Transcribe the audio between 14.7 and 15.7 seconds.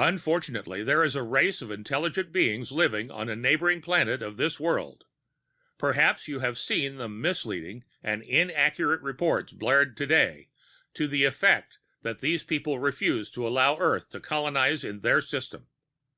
in their system.